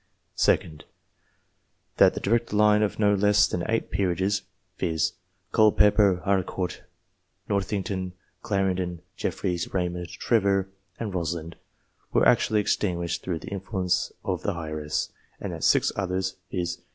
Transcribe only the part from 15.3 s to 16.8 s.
and that six others, viz.